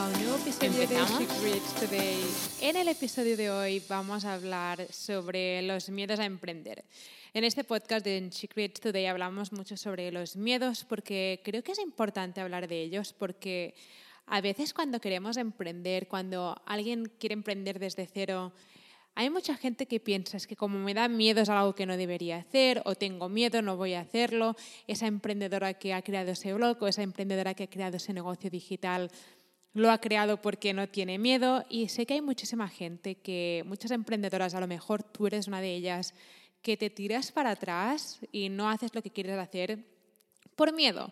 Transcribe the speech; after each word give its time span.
episodio 0.41 0.81
¿Empezamos? 0.81 1.19
de 1.19 1.25
She 1.25 1.39
Creates 1.39 1.73
Today. 1.75 2.23
En 2.61 2.75
el 2.75 2.87
episodio 2.87 3.37
de 3.37 3.51
hoy 3.51 3.83
vamos 3.87 4.25
a 4.25 4.33
hablar 4.33 4.87
sobre 4.91 5.61
los 5.61 5.89
miedos 5.89 6.19
a 6.19 6.25
emprender. 6.25 6.83
En 7.33 7.43
este 7.43 7.63
podcast 7.63 8.03
de 8.03 8.27
She 8.31 8.47
Creates 8.47 8.81
Today 8.81 9.05
hablamos 9.05 9.51
mucho 9.51 9.77
sobre 9.77 10.11
los 10.11 10.35
miedos 10.35 10.83
porque 10.83 11.41
creo 11.43 11.63
que 11.63 11.73
es 11.73 11.79
importante 11.79 12.41
hablar 12.41 12.67
de 12.67 12.81
ellos 12.81 13.13
porque 13.13 13.75
a 14.25 14.41
veces 14.41 14.73
cuando 14.73 14.99
queremos 14.99 15.37
emprender, 15.37 16.07
cuando 16.07 16.59
alguien 16.65 17.11
quiere 17.19 17.33
emprender 17.33 17.77
desde 17.77 18.07
cero, 18.11 18.51
hay 19.13 19.29
mucha 19.29 19.55
gente 19.57 19.85
que 19.85 19.99
piensa 19.99 20.37
es 20.37 20.47
que 20.47 20.55
como 20.55 20.79
me 20.79 20.93
da 20.93 21.07
miedo 21.07 21.41
es 21.41 21.49
algo 21.49 21.75
que 21.75 21.85
no 21.85 21.97
debería 21.97 22.37
hacer 22.37 22.81
o 22.85 22.95
tengo 22.95 23.29
miedo, 23.29 23.61
no 23.61 23.77
voy 23.77 23.93
a 23.93 23.99
hacerlo. 23.99 24.55
Esa 24.87 25.05
emprendedora 25.05 25.75
que 25.75 25.93
ha 25.93 26.01
creado 26.01 26.31
ese 26.31 26.53
blog 26.53 26.81
o 26.81 26.87
esa 26.87 27.03
emprendedora 27.03 27.53
que 27.53 27.63
ha 27.63 27.69
creado 27.69 27.97
ese 27.97 28.13
negocio 28.13 28.49
digital 28.49 29.11
lo 29.73 29.91
ha 29.91 29.99
creado 29.99 30.41
porque 30.41 30.73
no 30.73 30.87
tiene 30.89 31.17
miedo 31.17 31.65
y 31.69 31.87
sé 31.89 32.05
que 32.05 32.15
hay 32.15 32.21
muchísima 32.21 32.67
gente 32.67 33.15
que, 33.15 33.63
muchas 33.65 33.91
emprendedoras, 33.91 34.53
a 34.53 34.59
lo 34.59 34.67
mejor 34.67 35.03
tú 35.03 35.27
eres 35.27 35.47
una 35.47 35.61
de 35.61 35.73
ellas, 35.75 36.13
que 36.61 36.77
te 36.77 36.89
tiras 36.89 37.31
para 37.31 37.51
atrás 37.51 38.19
y 38.31 38.49
no 38.49 38.69
haces 38.69 38.93
lo 38.93 39.01
que 39.01 39.11
quieres 39.11 39.37
hacer 39.37 39.85
por 40.55 40.73
miedo. 40.73 41.11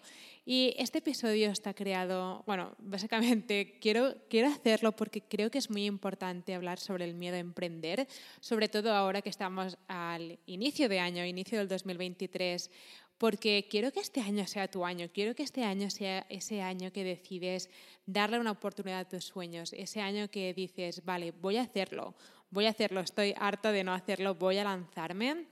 Y 0.52 0.73
este 0.80 0.97
episodio 0.97 1.52
está 1.52 1.75
creado, 1.75 2.44
bueno, 2.47 2.75
básicamente 2.80 3.78
quiero, 3.80 4.16
quiero 4.31 4.47
hacerlo 4.47 4.95
porque 4.95 5.22
creo 5.22 5.52
que 5.52 5.59
es 5.59 5.69
muy 5.69 5.86
importante 5.86 6.56
hablar 6.56 6.80
sobre 6.80 7.06
el 7.06 7.14
miedo 7.14 7.36
a 7.36 7.39
emprender, 7.39 8.08
sobre 8.39 8.67
todo 8.67 8.91
ahora 8.95 9.22
que 9.22 9.30
estamos 9.30 9.78
al 9.88 10.39
inicio 10.47 10.89
de 10.89 11.02
año, 11.02 11.23
inicio 11.23 11.59
del 11.59 11.67
2023, 11.67 12.72
porque 13.19 13.67
quiero 13.69 13.91
que 13.91 14.00
este 14.00 14.22
año 14.22 14.47
sea 14.47 14.67
tu 14.67 14.83
año, 14.83 15.09
quiero 15.14 15.36
que 15.36 15.44
este 15.44 15.64
año 15.64 15.91
sea 15.91 16.25
ese 16.30 16.63
año 16.63 16.91
que 16.91 17.03
decides 17.03 17.69
darle 18.08 18.39
una 18.39 18.50
oportunidad 18.50 19.02
a 19.02 19.08
tus 19.08 19.25
sueños, 19.25 19.72
ese 19.73 20.02
año 20.02 20.31
que 20.31 20.56
dices, 20.56 21.06
vale, 21.06 21.30
voy 21.30 21.58
a 21.58 21.61
hacerlo, 21.61 22.16
voy 22.50 22.66
a 22.66 22.72
hacerlo, 22.72 23.02
estoy 23.02 23.36
harta 23.38 23.72
de 23.72 23.84
no 23.84 23.94
hacerlo, 23.94 24.34
voy 24.34 24.58
a 24.58 24.63
lanzarme 24.63 25.45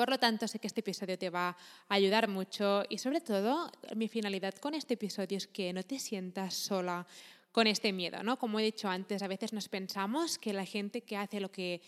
por 0.00 0.08
lo 0.08 0.18
tanto, 0.18 0.48
sé 0.48 0.58
que 0.58 0.66
este 0.66 0.80
episodio 0.80 1.18
te 1.18 1.28
va 1.28 1.50
a 1.50 1.94
ayudar 1.94 2.26
mucho 2.26 2.84
y 2.88 2.96
sobre 2.96 3.20
todo 3.20 3.70
mi 3.94 4.08
finalidad 4.08 4.54
con 4.54 4.72
este 4.72 4.94
episodio 4.94 5.36
es 5.36 5.46
que 5.46 5.74
no 5.74 5.82
te 5.82 5.98
sientas 5.98 6.54
sola 6.54 7.06
con 7.52 7.66
este 7.66 7.92
miedo, 7.92 8.22
¿no? 8.22 8.38
Como 8.38 8.58
he 8.58 8.62
dicho 8.62 8.88
antes, 8.88 9.20
a 9.20 9.28
veces 9.28 9.52
nos 9.52 9.68
pensamos 9.68 10.38
que 10.38 10.54
la 10.54 10.64
gente 10.64 11.02
que 11.02 11.18
hace 11.18 11.38
lo 11.38 11.52
que 11.52 11.82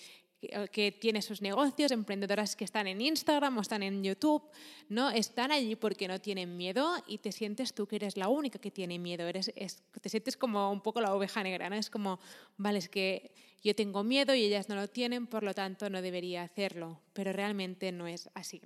que 0.72 0.92
tiene 0.92 1.22
sus 1.22 1.40
negocios, 1.40 1.92
emprendedoras 1.92 2.56
que 2.56 2.64
están 2.64 2.86
en 2.86 3.00
Instagram 3.00 3.56
o 3.58 3.60
están 3.60 3.82
en 3.82 4.02
YouTube, 4.02 4.42
¿no? 4.88 5.10
Están 5.10 5.52
allí 5.52 5.76
porque 5.76 6.08
no 6.08 6.20
tienen 6.20 6.56
miedo 6.56 6.96
y 7.06 7.18
te 7.18 7.30
sientes 7.30 7.74
tú 7.74 7.86
que 7.86 7.96
eres 7.96 8.16
la 8.16 8.28
única 8.28 8.58
que 8.58 8.70
tiene 8.70 8.98
miedo, 8.98 9.26
eres, 9.26 9.52
te 9.54 10.08
sientes 10.08 10.36
como 10.36 10.70
un 10.72 10.80
poco 10.80 11.00
la 11.00 11.14
oveja 11.14 11.42
negra, 11.42 11.70
¿no? 11.70 11.76
Es 11.76 11.90
como, 11.90 12.18
vale, 12.56 12.78
es 12.78 12.88
que 12.88 13.32
yo 13.62 13.74
tengo 13.76 14.02
miedo 14.02 14.34
y 14.34 14.42
ellas 14.44 14.68
no 14.68 14.74
lo 14.74 14.88
tienen, 14.88 15.26
por 15.26 15.44
lo 15.44 15.54
tanto 15.54 15.88
no 15.88 16.02
debería 16.02 16.42
hacerlo, 16.42 17.00
pero 17.12 17.32
realmente 17.32 17.92
no 17.92 18.08
es 18.08 18.28
así. 18.34 18.60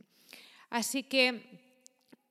Así 0.70 1.02
que 1.02 1.65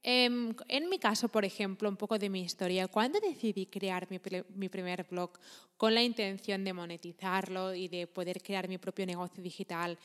en 0.07 0.89
mi 0.89 0.99
caso, 0.99 1.29
por 1.29 1.45
ejemplo, 1.45 1.89
un 1.89 1.97
poco 1.97 2.19
de 2.19 2.29
mi 2.29 2.41
historia, 2.41 2.87
cuando 2.87 3.19
decidí 3.19 3.65
crear 3.65 4.07
mi, 4.11 4.69
primer 4.69 5.03
blog 5.09 5.31
con 5.77 5.95
la 5.95 6.03
intención 6.03 6.63
de 6.63 6.73
monetizarlo 6.73 7.73
y 7.73 7.87
de 7.87 8.05
poder 8.05 8.43
crear 8.43 8.67
mi 8.67 8.77
propio 8.77 9.07
negocio 9.07 9.41
digital, 9.41 9.97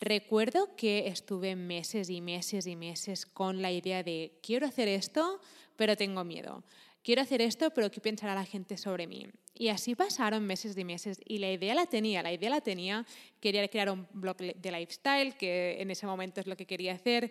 recuerdo 0.00 0.74
que 0.74 1.06
estuve 1.08 1.54
meses 1.54 2.08
y 2.08 2.22
meses 2.22 2.66
y 2.66 2.76
meses 2.76 3.26
con 3.26 3.60
la 3.60 3.70
idea 3.70 4.02
de 4.02 4.38
quiero 4.42 4.66
hacer 4.66 4.88
esto, 4.88 5.38
pero 5.76 5.98
tengo 5.98 6.24
miedo. 6.24 6.64
Quiero 7.02 7.20
hacer 7.20 7.42
esto, 7.42 7.70
pero 7.74 7.90
¿qué 7.90 8.00
pensará 8.00 8.34
la 8.34 8.46
gente 8.46 8.78
sobre 8.78 9.06
mí? 9.06 9.26
Y 9.54 9.68
así 9.68 9.94
pasaron 9.94 10.46
meses 10.46 10.76
y 10.76 10.84
meses 10.84 11.20
y 11.24 11.38
la 11.38 11.52
idea 11.52 11.74
la 11.74 11.86
tenía, 11.86 12.22
la 12.22 12.32
idea 12.32 12.50
la 12.50 12.60
tenía, 12.62 13.06
quería 13.38 13.66
crear 13.68 13.90
un 13.90 14.06
blog 14.12 14.36
de 14.36 14.72
lifestyle, 14.72 15.36
que 15.36 15.80
en 15.80 15.90
ese 15.90 16.06
momento 16.06 16.40
es 16.40 16.46
lo 16.46 16.56
que 16.56 16.66
quería 16.66 16.94
hacer 16.94 17.30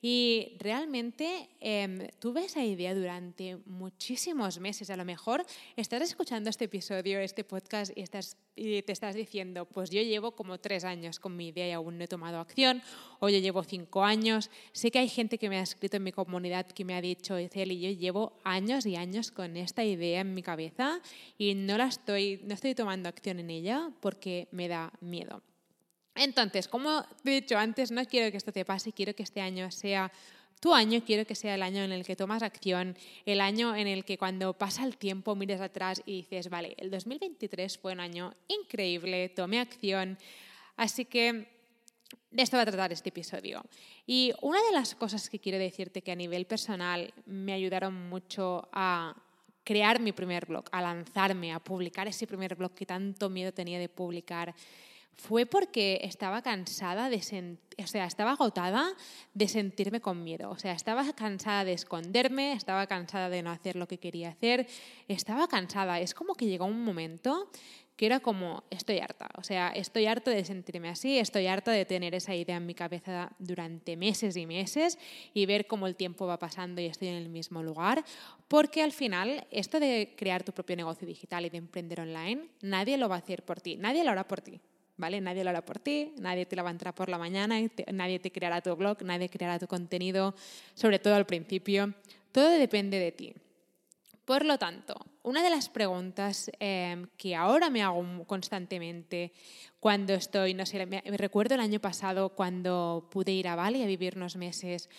y 0.00 0.56
realmente 0.60 1.48
eh, 1.60 2.10
tuve 2.20 2.44
esa 2.44 2.64
idea 2.64 2.94
durante 2.94 3.56
muchísimos 3.66 4.60
meses. 4.60 4.90
A 4.90 4.96
lo 4.96 5.04
mejor 5.04 5.44
estás 5.74 6.02
escuchando 6.02 6.50
este 6.50 6.66
episodio, 6.66 7.18
este 7.18 7.42
podcast, 7.42 7.90
y, 7.96 8.02
estás, 8.02 8.36
y 8.54 8.80
te 8.82 8.92
estás 8.92 9.16
diciendo, 9.16 9.64
pues 9.66 9.90
yo 9.90 10.00
llevo 10.00 10.36
como 10.36 10.58
tres 10.58 10.84
años 10.84 11.18
con 11.18 11.36
mi 11.36 11.48
idea 11.48 11.68
y 11.68 11.72
aún 11.72 11.98
no 11.98 12.04
he 12.04 12.08
tomado 12.08 12.38
acción, 12.38 12.80
o 13.18 13.28
yo 13.28 13.38
llevo 13.38 13.64
cinco 13.64 14.04
años. 14.04 14.50
Sé 14.70 14.92
que 14.92 15.00
hay 15.00 15.08
gente 15.08 15.36
que 15.36 15.48
me 15.48 15.58
ha 15.58 15.62
escrito 15.62 15.96
en 15.96 16.04
mi 16.04 16.12
comunidad 16.12 16.66
que 16.66 16.84
me 16.84 16.94
ha 16.94 17.00
dicho, 17.00 17.34
Celi, 17.48 17.80
yo 17.80 17.90
llevo 17.90 18.38
años 18.44 18.86
y 18.86 18.94
años 18.94 19.32
con 19.32 19.56
esta 19.56 19.82
idea 19.84 20.20
en 20.20 20.32
mi 20.32 20.42
cabeza 20.44 21.00
y 21.36 21.54
no, 21.68 21.76
la 21.76 21.86
estoy, 21.86 22.40
no 22.44 22.54
estoy 22.54 22.74
tomando 22.74 23.10
acción 23.10 23.38
en 23.40 23.50
ella 23.50 23.90
porque 24.00 24.48
me 24.52 24.68
da 24.68 24.90
miedo. 25.00 25.42
Entonces, 26.14 26.66
como 26.66 27.04
he 27.26 27.30
dicho 27.30 27.58
antes, 27.58 27.90
no 27.90 28.02
quiero 28.06 28.30
que 28.30 28.38
esto 28.38 28.52
te 28.52 28.64
pase, 28.64 28.94
quiero 28.94 29.14
que 29.14 29.22
este 29.22 29.42
año 29.42 29.70
sea 29.70 30.10
tu 30.60 30.72
año, 30.72 31.02
quiero 31.04 31.26
que 31.26 31.34
sea 31.34 31.56
el 31.56 31.62
año 31.62 31.82
en 31.82 31.92
el 31.92 32.06
que 32.06 32.16
tomas 32.16 32.42
acción, 32.42 32.96
el 33.26 33.42
año 33.42 33.76
en 33.76 33.86
el 33.86 34.06
que 34.06 34.16
cuando 34.16 34.54
pasa 34.54 34.82
el 34.82 34.96
tiempo 34.96 35.36
mires 35.36 35.60
atrás 35.60 36.02
y 36.06 36.22
dices, 36.22 36.48
vale, 36.48 36.74
el 36.78 36.90
2023 36.90 37.76
fue 37.76 37.92
un 37.92 38.00
año 38.00 38.32
increíble, 38.48 39.28
tomé 39.28 39.60
acción, 39.60 40.16
así 40.76 41.04
que 41.04 41.48
de 42.30 42.42
esto 42.42 42.56
va 42.56 42.62
a 42.62 42.66
tratar 42.66 42.92
este 42.94 43.10
episodio. 43.10 43.62
Y 44.06 44.32
una 44.40 44.62
de 44.62 44.72
las 44.72 44.94
cosas 44.94 45.28
que 45.28 45.38
quiero 45.38 45.58
decirte 45.58 46.00
que 46.00 46.12
a 46.12 46.16
nivel 46.16 46.46
personal 46.46 47.12
me 47.26 47.52
ayudaron 47.52 48.08
mucho 48.08 48.68
a 48.72 49.14
crear 49.68 50.00
mi 50.00 50.12
primer 50.12 50.46
blog, 50.46 50.64
a 50.72 50.80
lanzarme, 50.80 51.52
a 51.52 51.58
publicar 51.60 52.08
ese 52.08 52.26
primer 52.26 52.54
blog 52.54 52.72
que 52.72 52.86
tanto 52.86 53.28
miedo 53.28 53.52
tenía 53.52 53.78
de 53.78 53.90
publicar, 53.90 54.54
fue 55.18 55.46
porque 55.46 56.00
estaba 56.04 56.42
cansada 56.42 57.10
de 57.10 57.18
o 57.82 57.86
sea, 57.86 58.06
estaba 58.06 58.32
agotada 58.32 58.94
de 59.34 59.48
sentirme 59.48 60.00
con 60.00 60.22
miedo, 60.22 60.48
o 60.48 60.58
sea, 60.58 60.72
estaba 60.72 61.12
cansada 61.12 61.64
de 61.64 61.72
esconderme, 61.72 62.52
estaba 62.52 62.86
cansada 62.86 63.28
de 63.28 63.42
no 63.42 63.50
hacer 63.50 63.74
lo 63.74 63.88
que 63.88 63.98
quería 63.98 64.30
hacer, 64.30 64.68
estaba 65.08 65.48
cansada, 65.48 65.98
es 65.98 66.14
como 66.14 66.34
que 66.34 66.46
llegó 66.46 66.66
un 66.66 66.84
momento 66.84 67.50
que 67.96 68.06
era 68.06 68.20
como, 68.20 68.62
estoy 68.70 69.00
harta, 69.00 69.28
o 69.36 69.42
sea, 69.42 69.70
estoy 69.70 70.06
harta 70.06 70.30
de 70.30 70.44
sentirme 70.44 70.88
así, 70.88 71.18
estoy 71.18 71.48
harta 71.48 71.72
de 71.72 71.84
tener 71.84 72.14
esa 72.14 72.32
idea 72.32 72.56
en 72.56 72.66
mi 72.66 72.74
cabeza 72.74 73.32
durante 73.40 73.96
meses 73.96 74.36
y 74.36 74.46
meses 74.46 75.00
y 75.34 75.46
ver 75.46 75.66
cómo 75.66 75.88
el 75.88 75.96
tiempo 75.96 76.28
va 76.28 76.38
pasando 76.38 76.80
y 76.80 76.86
estoy 76.86 77.08
en 77.08 77.16
el 77.16 77.28
mismo 77.28 77.60
lugar, 77.60 78.04
porque 78.46 78.84
al 78.84 78.92
final 78.92 79.48
esto 79.50 79.80
de 79.80 80.14
crear 80.16 80.44
tu 80.44 80.52
propio 80.52 80.76
negocio 80.76 81.08
digital 81.08 81.44
y 81.44 81.50
de 81.50 81.58
emprender 81.58 82.00
online, 82.00 82.50
nadie 82.62 82.96
lo 82.98 83.08
va 83.08 83.16
a 83.16 83.18
hacer 83.18 83.44
por 83.44 83.60
ti, 83.60 83.76
nadie 83.76 84.04
lo 84.04 84.12
hará 84.12 84.28
por 84.28 84.42
ti. 84.42 84.60
¿Vale? 84.98 85.20
Nadie 85.20 85.44
lo 85.44 85.50
hará 85.50 85.64
por 85.64 85.78
ti, 85.78 86.12
nadie 86.18 86.44
te 86.44 86.56
levantará 86.56 86.94
por 86.94 87.08
la 87.08 87.16
mañana, 87.16 87.56
nadie 87.92 88.18
te 88.18 88.30
creará 88.30 88.60
tu 88.60 88.76
blog, 88.76 89.02
nadie 89.02 89.30
creará 89.30 89.58
tu 89.58 89.66
contenido, 89.66 90.34
sobre 90.74 90.98
todo 90.98 91.14
al 91.14 91.24
principio. 91.24 91.94
Todo 92.32 92.50
depende 92.50 92.98
de 92.98 93.12
ti. 93.12 93.34
Por 94.24 94.44
lo 94.44 94.58
tanto, 94.58 94.94
una 95.22 95.42
de 95.42 95.48
las 95.48 95.70
preguntas 95.70 96.50
em, 96.58 97.06
que 97.16 97.34
ahora 97.34 97.70
me 97.70 97.82
hago 97.82 98.04
constantemente 98.26 99.32
cuando 99.80 100.12
estoy, 100.12 100.52
no 100.52 100.66
sé, 100.66 100.84
me, 100.84 101.00
recuerdo 101.16 101.54
el 101.54 101.62
año 101.62 101.80
pasado 101.80 102.30
cuando 102.30 103.08
pude 103.10 103.32
ir 103.32 103.48
a 103.48 103.56
Bali 103.56 103.82
a 103.82 103.86
vivir 103.86 104.16
unos 104.16 104.36
meses 104.36 104.90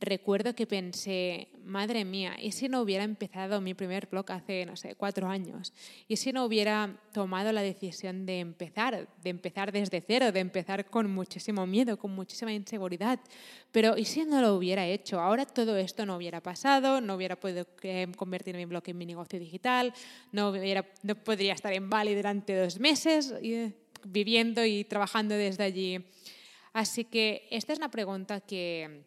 recuerdo 0.00 0.54
que 0.54 0.66
pensé, 0.66 1.48
madre 1.64 2.04
mía, 2.04 2.36
¿y 2.40 2.52
si 2.52 2.68
no 2.68 2.80
hubiera 2.80 3.04
empezado 3.04 3.60
mi 3.60 3.74
primer 3.74 4.06
blog 4.06 4.30
hace, 4.30 4.64
no 4.64 4.76
sé, 4.76 4.94
cuatro 4.94 5.28
años? 5.28 5.72
¿Y 6.06 6.16
si 6.16 6.32
no 6.32 6.44
hubiera 6.44 7.00
tomado 7.12 7.52
la 7.52 7.62
decisión 7.62 8.24
de 8.24 8.40
empezar, 8.40 9.08
de 9.22 9.30
empezar 9.30 9.72
desde 9.72 10.00
cero, 10.00 10.30
de 10.30 10.40
empezar 10.40 10.88
con 10.88 11.10
muchísimo 11.10 11.66
miedo, 11.66 11.98
con 11.98 12.12
muchísima 12.12 12.52
inseguridad? 12.52 13.18
Pero 13.72 13.96
¿y 13.96 14.04
si 14.04 14.24
no 14.24 14.40
lo 14.40 14.54
hubiera 14.54 14.86
hecho? 14.86 15.20
Ahora 15.20 15.44
todo 15.44 15.76
esto 15.76 16.06
no 16.06 16.16
hubiera 16.16 16.40
pasado, 16.40 17.00
no 17.00 17.14
hubiera 17.16 17.36
podido 17.36 17.66
eh, 17.82 18.06
convertir 18.16 18.56
mi 18.56 18.64
blog 18.66 18.84
en 18.86 18.98
mi 18.98 19.06
negocio 19.06 19.38
digital, 19.38 19.92
no, 20.32 20.52
podría 21.24 21.54
estar 21.54 21.72
en 21.72 21.90
Bali 21.90 22.14
durante 22.14 22.56
dos 22.56 22.78
meses 22.78 23.34
eh, 23.42 23.72
viviendo 24.04 24.64
y 24.64 24.84
trabajando 24.84 25.34
desde 25.34 25.64
allí. 25.64 26.04
Así 26.72 27.04
que 27.04 27.48
esta 27.50 27.72
es 27.72 27.78
una 27.78 27.90
pregunta 27.90 28.40
que 28.40 29.04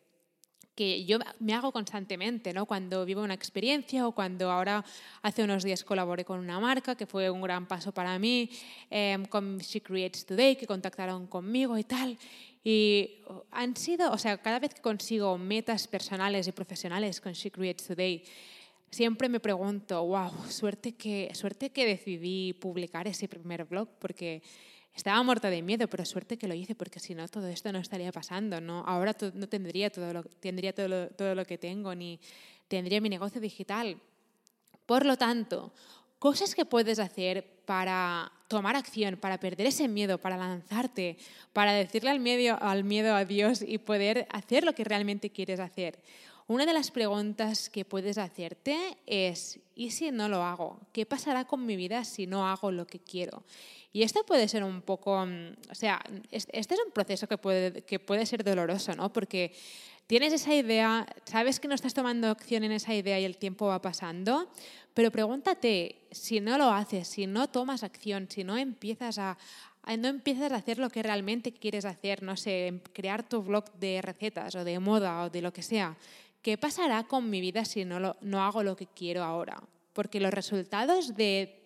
que 0.75 1.06
yo 1.06 1.19
me 1.39 1.53
hago 1.53 1.71
constantemente, 1.71 2.53
¿no? 2.53 2.65
Cuando 2.65 3.06
vivo 3.06 3.21
una 3.21 3.33
experiencia 3.33 4.07
o 4.07 4.13
cuando 4.13 4.50
ahora 4.50 4.83
hace 5.21 5.44
unos 5.44 5.63
días 5.63 5.83
colaboré 5.83 6.23
con 6.23 6.39
una 6.39 6.59
marca, 6.59 6.95
que 6.95 7.06
fue 7.06 7.29
un 7.29 7.41
gran 7.41 7.68
paso 7.68 7.91
para 7.91 8.18
mí, 8.18 8.50
em, 8.89 9.25
con 9.25 9.57
She 9.57 9.81
Creates 9.81 10.25
Today, 10.25 10.56
que 10.56 10.65
contactaron 10.65 11.27
conmigo 11.27 11.77
y 11.77 11.83
tal. 11.83 12.18
Y 12.63 13.21
han 13.51 13.75
sido, 13.75 14.12
o 14.12 14.18
sea, 14.18 14.38
cada 14.38 14.59
vez 14.59 14.73
que 14.73 14.81
consigo 14.81 15.38
metas 15.38 15.88
personales 15.88 16.47
y 16.47 16.51
profesionales 16.51 17.19
con 17.19 17.33
She 17.33 17.51
Creates 17.51 17.88
Today, 17.88 18.23
siempre 18.91 19.29
me 19.29 19.39
pregunto, 19.39 20.06
wow, 20.06 20.31
suerte 20.50 20.94
que, 20.94 21.31
suerte 21.33 21.71
que 21.71 21.85
decidí 21.85 22.53
publicar 22.53 23.07
ese 23.07 23.27
primer 23.27 23.65
blog, 23.65 23.88
porque 24.00 24.44
estaba 24.94 25.22
muerta 25.24 25.50
de 25.50 25.62
miedo, 25.62 25.88
pero 25.88 26.06
suerte 26.06 26.38
que 26.38 26.48
lo 26.48 26.54
hice, 26.54 26.76
porque 26.76 27.00
si 27.00 27.16
no, 27.16 27.28
todo 27.28 27.48
esto 27.48 27.72
no 27.72 27.80
estaría 27.80 28.12
pasando. 28.12 28.60
¿no? 28.60 28.84
Ahora 28.86 29.16
no 29.34 29.48
tendría, 29.48 29.90
todo 29.90 30.14
lo, 30.14 30.24
tendría 30.24 30.74
todo, 30.74 31.08
todo 31.10 31.36
lo 31.36 31.46
que 31.46 31.58
tengo, 31.58 31.96
ni 31.96 32.20
tendría 32.68 33.02
mi 33.02 33.10
negocio 33.10 33.40
digital. 33.40 33.98
Por 34.86 35.06
lo 35.06 35.18
tanto, 35.18 35.72
cosas 36.20 36.54
que 36.54 36.66
puedes 36.66 37.00
hacer 37.00 37.64
para 37.66 38.32
tomar 38.48 38.76
acción, 38.76 39.16
para 39.16 39.40
perder 39.40 39.68
ese 39.68 39.88
miedo, 39.88 40.18
para 40.18 40.36
lanzarte, 40.36 41.18
para 41.54 41.72
decirle 41.74 42.10
al 42.10 42.20
miedo, 42.20 42.58
al 42.62 42.84
miedo 42.84 43.16
a 43.16 43.24
Dios 43.24 43.64
y 43.66 43.78
poder 43.78 44.28
hacer 44.30 44.66
lo 44.66 44.74
que 44.74 44.84
realmente 44.84 45.30
quieres 45.30 45.60
hacer. 45.60 46.00
Una 46.51 46.65
de 46.65 46.74
las 46.74 46.92
preguntas 46.92 47.69
que 47.69 47.86
puedes 47.86 48.18
hacerte 48.18 48.98
es, 49.06 49.57
¿y 49.74 49.92
si 49.92 50.12
no 50.12 50.27
lo 50.27 50.44
hago? 50.44 50.81
¿Qué 50.92 51.06
pasará 51.06 51.45
con 51.45 51.65
mi 51.65 51.77
vida 51.77 52.03
si 52.03 52.27
no 52.27 52.45
hago 52.45 52.74
lo 52.74 52.86
que 52.86 53.00
quiero? 53.00 53.45
Y 53.94 54.03
esto 54.03 54.25
puede 54.25 54.50
ser 54.50 54.65
un 54.65 54.81
poco, 54.81 55.25
mm, 55.25 55.71
o 55.71 55.75
sea, 55.75 56.03
este 56.30 56.74
es 56.74 56.80
un 56.86 56.92
proceso 56.92 57.25
que 57.25 57.38
puede, 57.38 57.83
que 57.83 58.00
puede 58.00 58.25
ser 58.25 58.44
doloroso, 58.44 58.94
¿no? 58.95 59.13
Porque 59.13 59.53
tienes 60.07 60.33
esa 60.33 60.53
idea, 60.53 61.07
sabes 61.24 61.62
que 61.62 61.69
no 61.69 61.74
estás 61.74 61.94
tomando 61.94 62.27
acción 62.27 62.65
en 62.65 62.74
esa 62.74 62.94
idea 62.94 63.18
y 63.18 63.24
el 63.24 63.38
tiempo 63.38 63.68
va 63.68 63.81
pasando, 63.81 64.51
pero 64.94 65.09
pregúntate 65.09 66.01
si 66.12 66.42
no 66.42 66.57
lo 66.57 66.69
haces, 66.69 67.07
si 67.07 67.27
no 67.27 67.47
tomas 67.47 67.81
acción, 67.81 68.27
si 68.30 68.44
no 68.44 68.57
empiezas 68.57 69.19
a, 69.19 69.38
no 69.97 70.09
empiezas 70.09 70.51
a 70.51 70.57
hacer 70.57 70.80
lo 70.80 70.89
que 70.89 71.01
realmente 71.01 71.54
quieres 71.54 71.86
hacer, 71.86 72.24
no 72.24 72.36
sé, 72.36 72.81
crear 72.92 73.24
tu 73.24 73.42
blog 73.42 73.71
de 73.80 74.01
recetas 74.01 74.54
o 74.56 74.65
de 74.65 74.80
moda 74.80 75.24
o 75.24 75.30
de 75.30 75.42
lo 75.42 75.54
que 75.54 75.63
sea. 75.63 75.95
¿Qué 76.42 76.58
pasará 76.58 77.04
con 77.04 77.30
mi 77.30 77.42
vida 77.42 77.66
si 77.66 77.86
no, 77.86 78.16
no 78.20 78.44
hago 78.44 78.64
lo 78.64 78.76
que 78.76 78.88
quiero 78.88 79.24
ahora? 79.24 79.62
Porque 79.94 80.20
los 80.20 80.34
resultados 80.34 81.16
de 81.16 81.62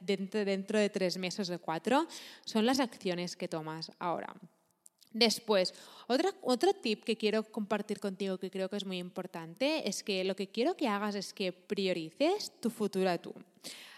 dentro, 0.00 0.44
dentro 0.44 0.78
de 0.78 0.90
tres 0.90 1.18
meses 1.18 1.50
o 1.50 1.58
cuatro 1.58 2.06
son 2.44 2.66
las 2.66 2.80
acciones 2.80 3.36
que 3.36 3.48
tomas 3.48 3.90
ahora. 3.98 4.34
Después, 5.12 5.72
otra, 6.08 6.30
otro 6.42 6.72
tip 6.72 7.04
que 7.04 7.16
quiero 7.16 7.44
compartir 7.44 8.00
contigo 8.00 8.36
que 8.38 8.50
creo 8.50 8.68
que 8.68 8.76
es 8.76 8.84
muy 8.84 8.98
importante 8.98 9.88
es 9.88 10.02
que 10.02 10.24
lo 10.24 10.34
que 10.34 10.48
quiero 10.48 10.76
que 10.76 10.88
hagas 10.88 11.14
es 11.14 11.32
que 11.32 11.52
priorices 11.52 12.52
tu 12.60 12.68
futuro 12.68 13.16
tú. 13.20 13.32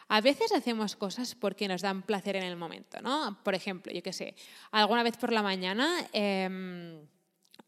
A 0.09 0.21
veces 0.21 0.53
hacemos 0.53 0.95
cosas 0.95 1.35
porque 1.35 1.69
nos 1.69 1.83
dan 1.83 2.03
placer 2.03 2.37
en 2.37 2.45
el 2.45 2.57
momento, 2.57 3.01
¿no? 3.01 3.39
Por 3.43 3.55
ejemplo, 3.55 3.93
yo 3.93 4.03
qué 4.03 4.13
sé, 4.13 4.37
alguna 4.71 5.03
vez 5.03 5.17
por 5.17 5.33
la 5.33 5.43
mañana 5.43 6.07
em, 6.13 7.01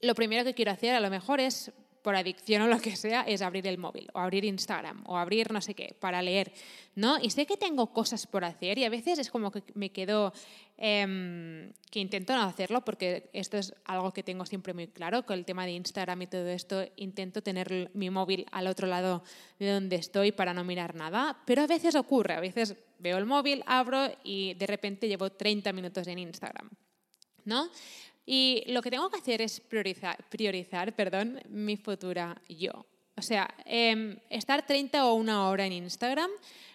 lo 0.03 0.15
primero 0.15 0.45
que 0.45 0.55
quiero 0.55 0.71
hacer 0.71 0.95
a 0.95 1.00
lo 1.00 1.11
mejor 1.11 1.41
es 1.41 1.73
por 2.08 2.16
adicción 2.16 2.62
o 2.62 2.69
lo 2.69 2.81
que 2.81 2.96
sea, 2.96 3.20
es 3.20 3.43
abrir 3.43 3.66
el 3.66 3.76
móvil 3.76 4.08
o 4.14 4.19
abrir 4.19 4.43
Instagram 4.46 5.05
o 5.05 5.19
abrir 5.19 5.52
no 5.52 5.60
sé 5.60 5.75
qué 5.75 5.94
para 6.00 6.22
leer, 6.22 6.50
¿no? 6.94 7.19
Y 7.20 7.28
sé 7.28 7.44
que 7.44 7.58
tengo 7.58 7.93
cosas 7.93 8.26
por 8.26 8.46
hacer 8.46 8.78
y 8.78 8.84
a 8.84 8.88
veces 8.88 9.19
es 9.19 9.28
como 9.28 9.50
que 9.50 9.62
me 9.75 9.93
quedo, 9.93 10.32
em, 10.78 11.70
que 11.90 12.00
intento 12.00 12.34
no 12.34 12.44
hacerlo 12.44 12.82
porque 12.82 13.28
esto 13.34 13.58
es 13.58 13.75
algo 13.84 14.10
que 14.14 14.22
tengo 14.22 14.46
siempre 14.46 14.72
muy 14.72 14.88
claro, 14.88 15.26
con 15.26 15.38
el 15.38 15.44
tema 15.44 15.66
de 15.66 15.72
Instagram 15.72 16.22
y 16.22 16.26
todo 16.28 16.49
esto, 16.49 16.82
intento 16.96 17.43
tener 17.43 17.90
mi 17.93 18.08
móvil 18.08 18.46
al 18.52 18.69
otro 18.69 18.87
lado 18.87 19.22
de 19.58 19.70
donde 19.70 19.96
estoy 19.96 20.32
para 20.32 20.54
no 20.54 20.64
mirar 20.64 20.94
nada, 20.94 21.37
pero 21.44 21.61
a 21.61 21.66
veces 21.66 21.94
ocurre, 21.94 22.32
a 22.32 22.40
veces 22.40 22.75
veo 23.00 23.19
el 23.19 23.26
móvil, 23.26 23.62
abro 23.66 24.08
y 24.25 24.54
de 24.54 24.66
repente 24.66 25.08
llevo 25.08 25.28
30 25.28 25.75
minutos 25.75 26.06
en 26.06 26.20
Instagram, 26.20 26.70
¿no? 27.44 27.69
Y 28.30 28.62
lo 28.66 28.82
que 28.82 28.90
tengo 28.90 29.08
que 29.08 29.16
hacer 29.16 29.40
es 29.40 29.58
priorizar, 29.58 30.22
priorizar 30.28 30.94
perdón, 30.94 31.40
mi 31.48 31.78
futura 31.78 32.38
yo. 32.46 32.84
O 33.16 33.22
sea, 33.22 33.48
em, 33.64 34.19
estar 34.28 34.66
30 34.66 35.06
o 35.06 35.14
una 35.14 35.48
hora 35.48 35.64
en 35.64 35.72
Instagram 35.72 36.30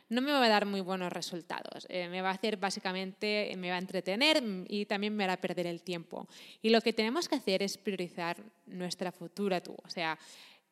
no 0.09 0.21
me 0.21 0.31
va 0.31 0.43
a 0.43 0.49
dar 0.49 0.65
muy 0.65 0.81
buenos 0.81 1.13
resultados. 1.13 1.85
Eh, 1.89 2.09
me 2.09 2.23
va 2.23 2.29
a 2.29 2.33
hacer 2.33 2.57
básicamente, 2.57 3.53
me 3.55 3.69
va 3.69 3.75
a 3.75 3.77
entretener 3.77 4.43
y 4.67 4.87
también 4.87 5.15
me 5.15 5.25
hará 5.25 5.37
perder 5.37 5.67
el 5.67 5.83
tiempo. 5.83 6.27
Y 6.63 6.71
lo 6.71 6.81
que 6.81 6.91
tenemos 6.91 7.29
que 7.29 7.35
hacer 7.35 7.61
es 7.61 7.77
priorizar 7.77 8.37
nuestra 8.65 9.11
futura 9.11 9.61
tú. 9.61 9.75
O 9.83 9.89
sea, 9.91 10.17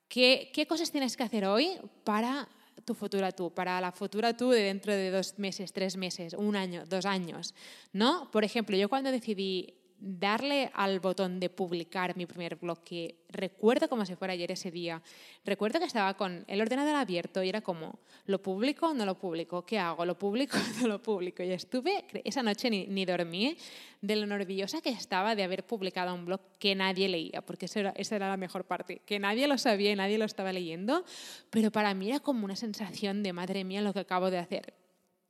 ¿qué, 0.08 0.50
qué 0.52 0.66
cosas 0.66 0.92
tienes 0.92 1.16
que 1.16 1.22
hacer 1.22 1.46
hoy 1.46 1.78
para 2.04 2.50
tu 2.86 2.96
futura 2.96 3.32
tú, 3.32 3.54
para 3.54 3.80
la 3.82 3.92
futura 3.92 4.36
tú 4.36 4.50
de 4.50 4.64
dentro 4.64 4.94
de 4.94 5.12
dos 5.12 5.38
meses, 5.38 5.74
tres 5.74 5.96
meses, 5.96 6.34
un 6.34 6.56
año, 6.56 6.88
dos 6.88 7.06
años? 7.06 7.54
¿No? 7.94 8.32
Por 8.32 8.44
ejemplo, 8.44 8.76
yo 8.76 8.90
cuando 8.90 9.12
decidí 9.12 9.76
darle 10.02 10.72
al 10.74 11.00
botón 11.00 11.40
de 11.40 11.50
publicar 11.50 12.18
mi 12.18 12.26
primer 12.26 12.56
blog, 12.56 12.84
que 12.84 13.24
recuerdo 13.30 13.88
como 13.88 14.04
si 14.06 14.16
fuera 14.16 14.34
ayer 14.34 14.52
ese 14.52 14.72
día. 14.72 15.02
Recuerdo 15.46 15.80
que 15.80 15.86
estaba 15.86 16.16
con 16.16 16.44
el 16.48 16.60
ordenador 16.60 16.96
abierto 16.96 17.44
y 17.44 17.50
era 17.50 17.62
como, 17.62 18.00
¿lo 18.26 18.42
publico 18.42 18.88
o 18.88 18.94
no 18.96 19.06
lo 19.06 19.18
publico? 19.18 19.64
¿Qué 19.64 19.78
hago? 19.78 20.04
¿Lo 20.04 20.18
publico 20.18 20.58
o 20.58 20.82
no 20.82 20.88
lo 20.88 21.02
publico? 21.04 21.44
Y 21.44 21.52
estuve, 21.52 22.06
esa 22.24 22.42
noche 22.42 22.70
ni, 22.70 23.06
dormí 23.06 23.56
de 24.02 24.16
lo 24.16 24.26
nerviosa 24.26 24.82
que 24.82 24.90
estaba 24.90 25.36
de 25.36 25.44
haber 25.44 25.66
publicado 25.66 26.14
un 26.16 26.26
blog 26.26 26.42
que 26.58 26.74
nadie 26.74 27.08
leía, 27.08 27.44
porque 27.44 27.68
esa 27.68 28.16
era 28.16 28.30
la 28.30 28.38
mejor 28.38 28.66
parte, 28.66 29.04
que 29.06 29.20
nadie 29.20 29.48
lo 29.48 29.60
sabía 29.60 29.92
y 29.92 29.96
nadie 29.96 30.18
lo 30.18 30.26
estaba 30.26 30.52
leyendo, 30.52 31.06
pero 31.52 31.72
para 31.72 31.94
mí 31.94 32.10
era 32.10 32.20
como 32.20 32.46
una 32.46 32.56
sensación 32.56 33.22
de, 33.22 33.34
madre 33.34 33.64
mía, 33.64 33.82
lo 33.82 33.94
que 33.94 34.00
acabo 34.00 34.32
de 34.32 34.40
hacer. 34.40 34.74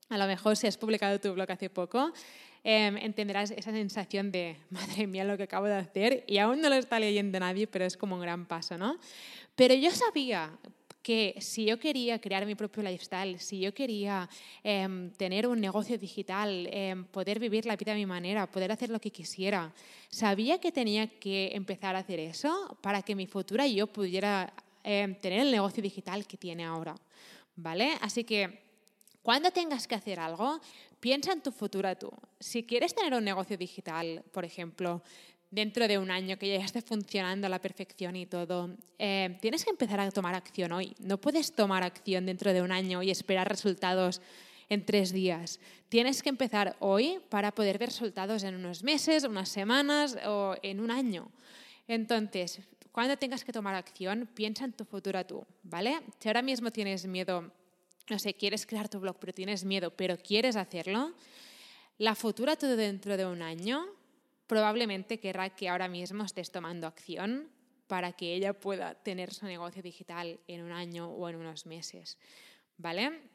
A 0.08 0.18
lo 0.18 0.28
mejor 0.28 0.58
si 0.58 0.68
has 0.68 0.78
publicado 0.78 1.20
tu 1.20 1.34
blog 1.34 1.50
hace 1.52 1.70
poco, 1.70 2.12
Em, 2.64 2.98
entenderás 2.98 3.50
esa 3.52 3.72
sensación 3.72 4.32
de, 4.32 4.58
madre 4.70 5.08
mía, 5.08 5.24
lo 5.24 5.36
que 5.38 5.44
acabo 5.44 5.66
de 5.66 5.76
hacer, 5.76 6.24
y 6.28 6.38
aún 6.38 6.62
no 6.62 6.70
lo 6.70 6.76
está 6.76 7.00
leyendo 7.00 7.40
nadie, 7.40 7.68
pero 7.68 7.86
es 7.86 7.98
como 7.98 8.16
un 8.16 8.22
gran 8.22 8.46
paso, 8.46 8.78
¿no? 8.78 8.98
Pero 9.56 9.74
yo 9.74 9.90
sabía 9.92 10.52
que 11.02 11.36
si 11.40 11.66
yo 11.66 11.80
quería 11.80 12.22
crear 12.22 12.46
mi 12.46 12.54
propio 12.54 12.84
lifestyle, 12.84 13.40
si 13.40 13.60
yo 13.60 13.74
quería 13.74 14.30
em, 14.64 15.10
tener 15.14 15.48
un 15.48 15.60
negocio 15.60 15.98
digital, 15.98 16.70
em, 16.72 17.06
poder 17.06 17.40
vivir 17.40 17.66
la 17.66 17.76
vida 17.76 17.94
a 17.94 17.96
mi 17.96 18.06
manera, 18.06 18.46
poder 18.46 18.72
hacer 18.72 18.92
lo 18.92 19.00
que 19.00 19.10
quisiera, 19.10 19.74
sabía 20.10 20.60
que 20.60 20.72
tenía 20.72 21.08
que 21.08 21.56
empezar 21.56 21.96
a 21.96 22.00
hacer 22.00 22.20
eso 22.20 22.78
para 22.82 23.02
que 23.02 23.16
mi 23.16 23.26
futura 23.26 23.66
yo 23.66 23.88
pudiera 23.88 24.54
tener 24.84 25.42
el 25.42 25.52
negocio 25.52 25.84
digital 25.84 26.26
que 26.26 26.38
tiene 26.38 26.66
ahora. 26.66 26.96
¿Vale? 27.56 27.98
Así 28.02 28.24
que 28.24 28.62
cuando 29.22 29.52
tengas 29.52 29.88
que 29.88 29.94
hacer 29.94 30.20
algo, 30.20 30.60
piensa 31.02 31.34
en 31.34 31.42
tu 31.42 31.52
futuro 31.52 31.94
tú. 31.98 32.10
Si 32.40 32.64
quieres 32.64 32.96
tener 32.96 33.14
un 33.14 33.26
negocio 33.26 33.58
digital, 33.58 34.24
por 34.32 34.46
ejemplo, 34.46 35.02
dentro 35.50 35.88
de 35.88 35.98
un 35.98 36.10
año 36.10 36.38
que 36.38 36.48
ya 36.48 36.64
esté 36.64 36.82
funcionando 36.82 37.48
a 37.48 37.50
la 37.50 37.60
perfección 37.60 38.16
y 38.16 38.26
todo, 38.26 38.70
eh, 38.98 39.38
tienes 39.42 39.66
que 39.66 39.72
empezar 39.72 40.00
a 40.00 40.10
tomar 40.12 40.36
acción 40.36 40.72
hoy. 40.72 40.96
No 41.00 41.20
puedes 41.20 41.54
tomar 41.54 41.84
acción 41.84 42.26
dentro 42.26 42.54
de 42.54 42.62
un 42.62 42.72
año 42.72 43.04
y 43.04 43.12
esperar 43.12 43.50
resultados 43.50 44.22
en 44.70 44.86
tres 44.86 45.12
días. 45.12 45.60
Tienes 45.90 46.24
que 46.24 46.30
empezar 46.30 46.78
hoy 46.80 47.20
para 47.30 47.52
poder 47.52 47.78
ver 47.78 47.90
resultados 47.90 48.44
en 48.44 48.56
unos 48.56 48.84
meses, 48.84 49.26
unas 49.26 49.50
semanas 49.50 50.18
o 50.26 50.56
en 50.62 50.80
un 50.80 50.92
año. 50.92 51.30
Entonces, 51.88 52.62
cuando 52.94 53.18
tengas 53.18 53.44
que 53.44 53.52
tomar 53.52 53.76
acción, 53.76 54.30
piensa 54.34 54.64
en 54.64 54.72
tu 54.72 54.86
futuro 54.86 55.26
tú, 55.26 55.46
¿vale? 55.64 56.00
Si 56.20 56.30
ahora 56.30 56.42
mismo 56.42 56.72
tienes 56.72 57.06
miedo 57.06 57.52
no 58.10 58.20
sé, 58.20 58.34
quieres 58.34 58.66
crear 58.66 58.90
tu 58.90 59.00
blog, 59.00 59.18
pero 59.20 59.34
tienes 59.34 59.64
miedo, 59.64 59.96
pero 59.96 60.18
quieres 60.18 60.56
hacerlo, 60.56 61.14
la 61.98 62.16
futura 62.16 62.56
tú 62.56 62.68
dentro 62.68 63.18
de 63.18 63.26
un 63.26 63.42
año 63.42 63.86
probablemente 64.48 65.20
querrá 65.20 65.50
que 65.56 65.70
ahora 65.70 65.88
mismo 65.88 66.24
estés 66.24 66.52
tomando 66.52 66.88
acción 66.88 67.50
para 67.88 68.14
que 68.14 68.34
ella 68.34 68.54
pueda 68.54 68.96
tener 68.96 69.34
su 69.34 69.46
negocio 69.46 69.82
digital 69.82 70.40
en 70.48 70.62
un 70.62 70.72
año 70.72 71.10
o 71.10 71.30
en 71.30 71.36
unos 71.36 71.66
meses. 71.66 72.18
¿Vale? 72.78 73.31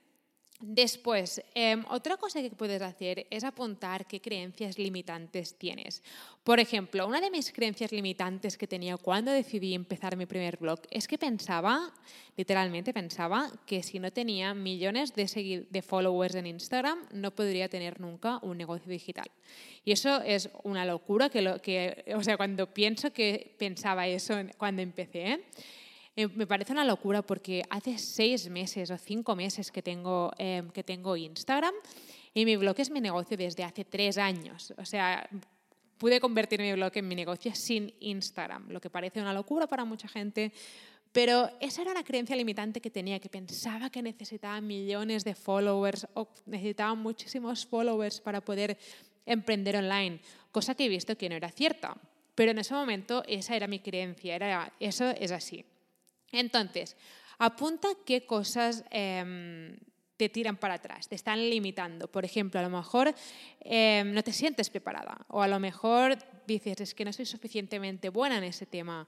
Después, 0.60 1.42
em, 1.54 1.84
otra 1.90 2.16
cosa 2.16 2.40
que 2.40 2.48
puedes 2.48 2.80
hacer 2.80 3.26
es 3.28 3.44
apuntar 3.44 4.06
qué 4.06 4.22
creencias 4.22 4.78
limitantes 4.78 5.58
tienes. 5.58 6.02
Por 6.44 6.60
ejemplo, 6.60 7.06
una 7.06 7.20
de 7.20 7.30
mis 7.30 7.52
creencias 7.52 7.92
limitantes 7.92 8.56
que 8.56 8.66
tenía 8.66 8.96
cuando 8.96 9.32
decidí 9.32 9.74
empezar 9.74 10.16
mi 10.16 10.24
primer 10.24 10.56
blog 10.56 10.80
es 10.90 11.06
que 11.06 11.18
pensaba, 11.18 11.92
literalmente 12.38 12.94
pensaba, 12.94 13.52
que 13.66 13.82
si 13.82 13.98
no 13.98 14.10
tenía 14.10 14.54
millones 14.54 15.12
de, 15.14 15.66
de 15.68 15.82
followers 15.82 16.36
en 16.36 16.46
Instagram, 16.46 17.06
no 17.12 17.34
podría 17.34 17.68
tener 17.68 18.00
nunca 18.00 18.38
un 18.42 18.56
negocio 18.56 18.90
digital. 18.90 19.30
Y 19.84 19.92
eso 19.92 20.22
es 20.22 20.48
una 20.62 20.86
locura, 20.86 21.28
que, 21.28 21.42
lo, 21.42 21.60
que 21.60 22.02
o 22.16 22.22
sea, 22.22 22.38
cuando 22.38 22.72
pienso 22.72 23.12
que 23.12 23.54
pensaba 23.58 24.06
eso 24.06 24.34
cuando 24.56 24.80
empecé. 24.80 25.44
Eh, 26.16 26.28
me 26.28 26.46
parece 26.46 26.72
una 26.72 26.84
locura 26.84 27.20
porque 27.20 27.62
hace 27.68 27.98
seis 27.98 28.48
meses 28.48 28.90
o 28.90 28.96
cinco 28.96 29.36
meses 29.36 29.70
que 29.70 29.82
tengo, 29.82 30.32
em, 30.38 30.70
que 30.70 30.82
tengo 30.82 31.14
Instagram 31.14 31.74
y 32.32 32.46
mi 32.46 32.56
blog 32.56 32.80
es 32.80 32.90
mi 32.90 33.02
negocio 33.02 33.36
desde 33.36 33.64
hace 33.64 33.84
tres 33.84 34.16
años. 34.16 34.72
O 34.78 34.84
sea, 34.86 35.28
pude 35.98 36.18
convertir 36.18 36.58
mi 36.60 36.72
blog 36.72 36.92
en 36.94 37.06
mi 37.06 37.14
negocio 37.14 37.54
sin 37.54 37.92
Instagram, 38.00 38.70
lo 38.70 38.80
que 38.80 38.88
parece 38.88 39.20
una 39.20 39.34
locura 39.34 39.66
para 39.66 39.84
mucha 39.84 40.08
gente, 40.08 40.52
pero 41.12 41.50
esa 41.60 41.82
era 41.82 41.92
la 41.92 42.02
creencia 42.02 42.34
limitante 42.34 42.80
que 42.80 42.90
tenía, 42.90 43.20
que 43.20 43.28
pensaba 43.28 43.90
que 43.90 44.00
necesitaba 44.00 44.58
millones 44.62 45.22
de 45.22 45.34
followers 45.34 46.06
o 46.14 46.28
necesitaba 46.46 46.94
muchísimos 46.94 47.66
followers 47.66 48.22
para 48.22 48.40
poder 48.40 48.78
emprender 49.26 49.76
online, 49.76 50.20
cosa 50.50 50.74
que 50.74 50.86
he 50.86 50.88
visto 50.88 51.16
que 51.16 51.28
no 51.28 51.34
era 51.34 51.50
cierta. 51.50 51.94
Pero 52.34 52.52
en 52.52 52.58
ese 52.58 52.72
momento 52.72 53.22
esa 53.26 53.54
era 53.54 53.66
mi 53.66 53.80
creencia, 53.80 54.34
era, 54.36 54.72
eso 54.80 55.10
es 55.10 55.30
así. 55.30 55.64
Entonces, 56.40 56.96
apunta 57.38 57.88
qué 58.04 58.26
cosas 58.26 58.84
em, 58.90 59.76
te 60.16 60.28
tiran 60.28 60.56
para 60.56 60.74
atrás, 60.74 61.08
te 61.08 61.14
están 61.14 61.38
limitando. 61.50 62.08
Por 62.08 62.24
ejemplo, 62.24 62.60
a 62.60 62.62
lo 62.62 62.70
mejor 62.70 63.14
em, 63.60 64.12
no 64.12 64.22
te 64.22 64.32
sientes 64.32 64.70
preparada 64.70 65.26
o 65.28 65.42
a 65.42 65.48
lo 65.48 65.60
mejor 65.60 66.18
dices, 66.46 66.80
es 66.80 66.94
que 66.94 67.04
no 67.04 67.12
soy 67.12 67.26
suficientemente 67.26 68.08
buena 68.08 68.38
en 68.38 68.44
ese 68.44 68.66
tema 68.66 69.06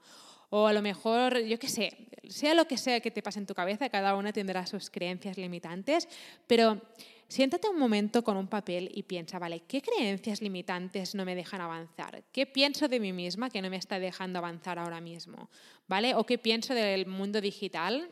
o 0.49 0.65
a 0.65 0.73
lo 0.73 0.81
mejor, 0.81 1.39
yo 1.41 1.59
qué 1.59 1.69
sé, 1.69 2.09
sea 2.27 2.53
lo 2.53 2.65
que 2.65 2.77
sea 2.77 2.99
que 3.01 3.11
te 3.11 3.21
pase 3.21 3.39
en 3.39 3.45
tu 3.45 3.53
cabeza, 3.53 3.89
cada 3.89 4.15
una 4.15 4.33
tendrá 4.33 4.65
sus 4.65 4.89
creencias 4.89 5.37
limitantes, 5.37 6.07
pero 6.47 6.81
siéntate 7.29 7.69
un 7.69 7.77
momento 7.77 8.23
con 8.23 8.35
un 8.35 8.47
papel 8.47 8.91
y 8.93 9.03
piensa, 9.03 9.39
vale, 9.39 9.61
¿qué 9.67 9.81
creencias 9.81 10.41
limitantes 10.41 11.13
no 11.13 11.23
me 11.23 11.35
dejan 11.35 11.61
avanzar? 11.61 12.23
¿Qué 12.33 12.47
pienso 12.47 12.87
de 12.87 12.99
mí 12.99 13.13
misma 13.13 13.49
que 13.49 13.61
no 13.61 13.69
me 13.69 13.77
está 13.77 13.99
dejando 13.99 14.39
avanzar 14.39 14.79
ahora 14.79 14.99
mismo? 14.99 15.49
¿Vale? 15.87 16.15
¿O 16.15 16.25
qué 16.25 16.37
pienso 16.37 16.73
del 16.73 17.05
mundo 17.05 17.39
digital 17.39 18.09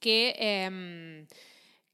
que... 0.00 0.34
Em, 0.38 1.26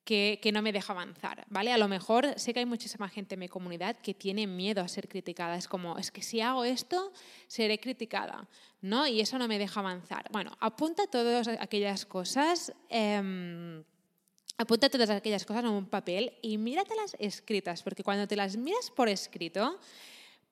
que, 0.07 0.51
no 0.53 0.63
me 0.63 0.73
deja 0.73 0.93
avanzar, 0.93 1.45
¿vale? 1.49 1.73
A 1.73 1.79
lo 1.79 1.89
mejor 1.89 2.39
sé 2.39 2.55
que 2.55 2.61
hay 2.61 2.65
muchísima 2.65 3.09
gente 3.09 3.35
en 3.35 3.41
mi 3.41 3.49
comunidad 3.49 3.97
que 3.97 4.15
tiene 4.15 4.47
miedo 4.47 4.81
a 4.81 4.87
ser 4.87 5.09
criticada. 5.09 5.57
Es 5.57 5.67
como, 5.67 5.99
es 5.99 6.13
que 6.13 6.23
si 6.23 6.41
hago 6.41 6.63
esto, 6.63 7.13
seré 7.49 7.81
criticada, 7.81 8.49
¿no? 8.81 9.09
Y 9.09 9.21
eso 9.21 9.37
no 9.37 9.49
me 9.49 9.59
deja 9.59 9.81
avanzar. 9.81 10.29
Bueno, 10.31 10.53
apunta 10.61 11.09
todas 11.09 11.49
aquellas 11.49 12.07
cosas... 12.07 12.73
Em, 12.89 13.83
apunta 14.59 14.89
todas 14.89 15.11
aquellas 15.11 15.45
cosas 15.45 15.65
en 15.65 15.71
un 15.71 15.87
papel 15.87 16.33
y 16.43 16.59
míratelas 16.59 17.17
escritas, 17.19 17.83
porque 17.83 18.03
cuando 18.03 18.27
te 18.27 18.37
las 18.37 18.57
miras 18.57 18.91
por 18.91 19.09
escrito, 19.09 19.79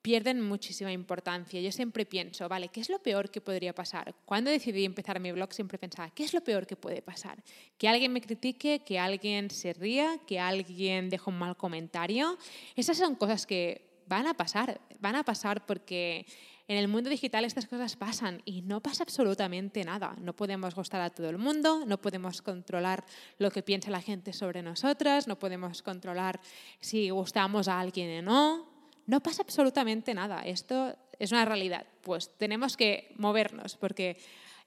pierden 0.05 0.39
muchísima 0.39 0.91
importancia. 0.91 1.59
Yo 1.59 1.71
siempre 1.71 2.05
pienso, 2.05 2.47
vale, 2.47 2.67
¿qué 2.67 2.79
es 2.79 2.89
lo 2.89 2.99
peor 2.99 3.31
que 3.31 3.41
podría 3.41 3.73
pasar? 3.73 4.13
Cuando 4.25 4.51
decidí 4.51 4.85
empezar 4.85 5.19
mi 5.19 5.31
blog 5.31 5.51
siempre 5.51 5.79
pensaba, 5.79 6.11
¿qué 6.11 6.23
es 6.23 6.31
lo 6.31 6.41
peor 6.41 6.67
que 6.67 6.75
puede 6.75 7.01
pasar? 7.01 7.43
Que 7.79 7.87
alguien 7.87 8.13
me 8.13 8.21
critique, 8.21 8.83
que 8.85 8.99
alguien 8.99 9.49
se 9.49 9.73
ría, 9.73 10.19
que 10.27 10.39
alguien 10.39 11.09
deje 11.09 11.27
un 11.27 11.39
mal 11.39 11.57
comentario. 11.57 12.37
Esas 12.75 12.99
son 12.99 13.15
cosas 13.15 13.47
que 13.47 14.03
van 14.05 14.27
a 14.27 14.35
pasar, 14.35 14.79
van 14.99 15.15
a 15.15 15.23
pasar 15.23 15.65
porque 15.65 16.27
en 16.67 16.77
el 16.77 16.87
mundo 16.87 17.09
digital 17.09 17.45
estas 17.45 17.67
cosas 17.67 17.95
pasan 17.95 18.41
y 18.45 18.61
no 18.61 18.81
pasa 18.81 19.03
absolutamente 19.03 19.83
nada. 19.83 20.15
No 20.19 20.35
podemos 20.35 20.73
gustar 20.73 21.01
a 21.01 21.09
todo 21.09 21.29
el 21.29 21.37
mundo, 21.37 21.85
no 21.85 22.01
podemos 22.01 22.41
controlar 22.41 23.05
lo 23.37 23.51
que 23.51 23.61
piensa 23.61 23.91
la 23.91 24.01
gente 24.01 24.33
sobre 24.33 24.63
nosotras, 24.63 25.27
no 25.27 25.37
podemos 25.37 25.81
controlar 25.83 26.39
si 26.79 27.09
gustamos 27.11 27.67
a 27.67 27.79
alguien 27.79 28.19
o 28.19 28.21
no 28.21 28.75
no 29.07 29.21
pasa 29.21 29.43
absolutamente 29.43 30.13
nada. 30.13 30.41
Esto 30.41 30.95
es 31.19 31.31
una 31.31 31.45
realidad. 31.45 31.85
Pues 32.01 32.35
tenemos 32.37 32.75
que 32.77 33.13
movernos 33.17 33.77
porque 33.77 34.17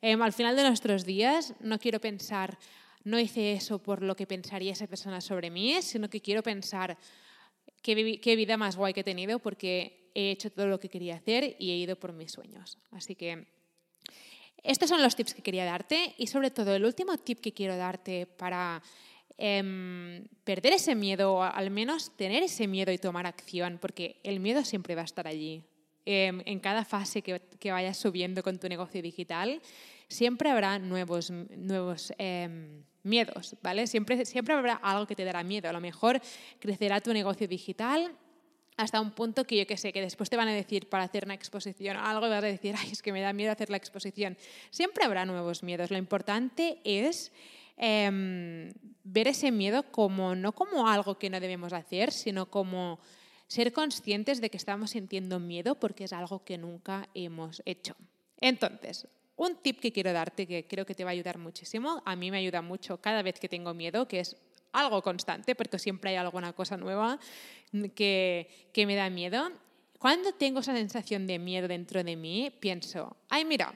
em, 0.01 0.21
al 0.23 0.33
final 0.33 0.57
de 0.57 0.63
nuestros 0.63 1.05
días 1.05 1.55
no 1.61 1.79
quiero 1.79 2.01
pensar, 2.01 2.59
no 3.05 3.19
hice 3.19 3.53
eso 3.53 3.83
por 3.83 4.03
lo 4.03 4.15
que 4.15 4.27
pensaría 4.27 4.73
esa 4.73 4.87
persona 4.87 5.21
sobre 5.21 5.51
mí, 5.51 5.81
sino 5.83 6.09
que 6.09 6.21
quiero 6.21 6.43
pensar 6.43 6.99
qué, 7.83 8.21
qué 8.21 8.37
vida 8.37 8.57
más 8.57 8.77
guay 8.77 8.93
que 8.93 9.01
he 9.01 9.05
tenido 9.05 9.39
porque 9.39 10.08
he 10.19 10.31
hecho 10.31 10.51
todo 10.51 10.67
lo 10.67 10.81
que 10.81 10.89
quería 10.89 11.17
hacer 11.17 11.57
y 11.59 11.71
he 11.71 11.77
ido 11.77 11.97
por 11.97 12.13
mis 12.13 12.33
sueños. 12.33 12.79
Así 12.91 13.15
que 13.15 13.47
estos 14.63 14.89
son 14.89 15.03
los 15.03 15.15
tips 15.15 15.35
que 15.35 15.43
quería 15.43 15.65
darte 15.65 16.15
y 16.19 16.27
sobre 16.27 16.51
todo 16.51 16.75
el 16.75 16.85
último 16.85 17.17
tip 17.19 17.41
que 17.41 17.53
quiero 17.53 17.77
darte 17.77 18.27
para 18.27 18.83
Em, 19.41 20.27
perder 20.43 20.73
ese 20.73 20.97
miedo, 20.97 21.35
o 21.35 21.43
al 21.45 21.71
menos 21.71 22.11
tener 22.17 22.43
ese 22.43 22.67
miedo 22.67 22.91
y 22.91 22.99
tomar 22.99 23.25
acción, 23.25 23.79
porque 23.81 24.19
el 24.25 24.41
miedo 24.41 24.65
siempre 24.65 24.97
va 24.97 25.03
a 25.03 25.05
estar 25.05 25.29
allí. 25.29 25.63
Em, 26.05 26.43
en 26.45 26.59
cada 26.59 26.85
fase 26.85 27.23
que, 27.23 27.71
vayas 27.71 27.97
subiendo 27.97 28.43
con 28.43 28.59
tu 28.59 28.69
negocio 28.69 29.01
digital, 29.01 29.63
siempre 30.09 30.51
habrá 30.51 30.81
nuevos, 30.81 31.31
nuevos 31.31 32.13
em, 32.19 32.83
miedos, 33.05 33.55
¿vale? 33.63 33.87
Siempre, 33.87 34.25
siempre 34.25 34.55
habrá 34.55 34.75
algo 34.75 35.07
que 35.07 35.15
te 35.15 35.25
dará 35.25 35.45
miedo. 35.45 35.69
A 35.69 35.73
lo 35.73 35.81
mejor 35.81 36.21
crecerá 36.59 37.01
tu 37.01 37.13
negocio 37.13 37.47
digital 37.47 38.11
hasta 38.79 39.01
un 39.03 39.11
punto 39.11 39.45
que 39.45 39.59
yo 39.59 39.67
que 39.67 39.77
sé, 39.77 39.93
que 39.93 40.01
después 40.01 40.31
te 40.31 40.37
van 40.37 40.49
a 40.49 40.55
decir 40.55 40.89
para 40.89 41.05
hacer 41.05 41.27
una 41.27 41.35
exposición 41.35 41.99
o 41.99 42.01
algo 42.01 42.27
y 42.27 42.31
vas 42.31 42.43
a 42.43 42.47
decir, 42.47 42.75
ay, 42.79 42.91
es 42.93 43.03
que 43.03 43.13
me 43.13 43.21
da 43.21 43.35
miedo 43.35 43.53
hacer 43.53 43.69
la 43.69 43.77
exposición. 43.77 44.39
Siempre 44.71 45.05
habrá 45.05 45.27
nuevos 45.27 45.63
miedos. 45.63 45.91
Lo 45.91 45.99
importante 45.99 46.79
es 46.85 47.31
Em, 47.81 48.73
ver 49.05 49.29
ese 49.29 49.53
miedo 49.53 49.85
como 49.93 50.35
no 50.35 50.51
como 50.51 50.89
algo 50.89 51.17
que 51.17 51.31
no 51.31 51.39
debemos 51.39 51.73
hacer, 51.73 52.11
sino 52.11 52.51
como 52.51 52.99
ser 53.47 53.73
conscientes 53.73 54.41
de 54.41 54.51
que 54.51 54.57
estamos 54.57 54.91
sintiendo 54.91 55.39
miedo 55.39 55.77
porque 55.77 56.05
es 56.05 56.13
algo 56.13 56.45
que 56.45 56.59
nunca 56.59 57.09
hemos 57.15 57.63
hecho. 57.65 57.95
Entonces, 58.41 59.07
un 59.37 59.63
tip 59.63 59.79
que 59.79 59.93
quiero 59.93 60.13
darte 60.13 60.49
que 60.49 60.67
creo 60.67 60.85
que 60.85 60.97
te 60.97 61.05
va 61.05 61.11
a 61.11 61.13
ayudar 61.13 61.39
muchísimo, 61.39 62.03
a 62.05 62.17
mí 62.17 62.33
me 62.33 62.39
ayuda 62.39 62.63
mucho 62.63 63.01
cada 63.01 63.23
vez 63.23 63.39
que 63.39 63.49
tengo 63.49 63.73
miedo, 63.75 64.09
que 64.09 64.21
es 64.21 64.37
algo 64.73 65.03
constante, 65.03 65.55
porque 65.55 65.79
siempre 65.79 66.11
hay 66.11 66.17
alguna 66.17 66.53
cosa 66.53 66.77
nueva 66.77 67.19
que, 67.95 68.71
que 68.73 68.87
me 68.87 68.97
da 68.97 69.11
miedo. 69.11 69.51
Cuando 69.99 70.33
tengo 70.33 70.61
esa 70.61 70.75
sensación 70.75 71.27
de 71.27 71.39
miedo 71.39 71.69
dentro 71.69 72.05
de 72.05 72.17
mí, 72.17 72.53
pienso, 72.61 73.17
ay, 73.29 73.45
mira, 73.45 73.75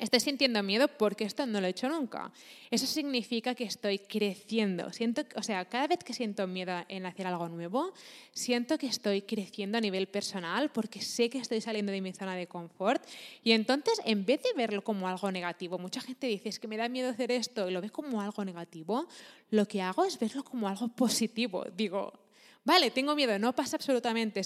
Estoy 0.00 0.20
sintiendo 0.20 0.62
miedo 0.62 0.88
porque 0.88 1.24
esto 1.24 1.46
no 1.46 1.60
lo 1.60 1.66
he 1.66 1.70
hecho 1.70 1.88
nunca. 1.88 2.32
Eso 2.70 2.86
significa 2.86 3.54
que 3.54 3.64
estoy 3.64 3.98
creciendo. 3.98 4.92
Siento, 4.92 5.22
o 5.36 5.42
sea, 5.42 5.64
cada 5.64 5.86
vez 5.86 6.00
que 6.04 6.12
siento 6.12 6.46
miedo 6.46 6.84
en 6.88 7.06
hacer 7.06 7.26
algo 7.26 7.48
nuevo, 7.48 7.92
siento 8.32 8.78
que 8.78 8.86
estoy 8.86 9.22
creciendo 9.22 9.78
a 9.78 9.80
nivel 9.80 10.06
personal 10.08 10.70
porque 10.70 11.00
sé 11.00 11.30
que 11.30 11.38
estoy 11.38 11.60
saliendo 11.60 11.92
de 11.92 12.00
mi 12.00 12.12
zona 12.12 12.34
de 12.36 12.46
confort. 12.46 13.04
Y 13.42 13.52
entonces, 13.52 14.00
en 14.04 14.24
vez 14.24 14.42
de 14.42 14.52
verlo 14.56 14.82
como 14.82 15.08
algo 15.08 15.30
negativo, 15.30 15.78
mucha 15.78 16.00
gente 16.00 16.26
dice, 16.26 16.48
es 16.48 16.58
que 16.58 16.68
me 16.68 16.76
da 16.76 16.88
miedo 16.88 17.10
hacer 17.10 17.32
esto 17.32 17.68
y 17.68 17.72
lo 17.72 17.80
ve 17.80 17.90
como 17.90 18.20
algo 18.20 18.44
negativo, 18.44 19.06
lo 19.50 19.66
que 19.66 19.82
hago 19.82 20.04
es 20.04 20.18
verlo 20.18 20.44
como 20.44 20.68
algo 20.68 20.88
positivo. 20.88 21.64
Digo, 21.76 22.25
Vale, 22.66 22.90
tengo 22.90 23.14
miedo, 23.14 23.38
no 23.38 23.54
pasa 23.54 23.76
absolutamente, 23.76 24.40